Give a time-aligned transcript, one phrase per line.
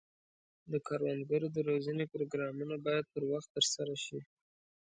[0.71, 4.19] د کروندګرو د روزنې پروګرامونه باید پر وخت ترسره شي.